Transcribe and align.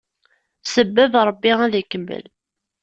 Sebbeb, 0.73 1.13
Ṛebbi 1.27 1.51
ad 1.65 1.73
ikemmel! 1.81 2.23